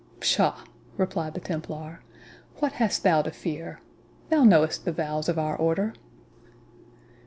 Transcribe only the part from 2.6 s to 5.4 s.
hast thou to fear?—Thou knowest the vows of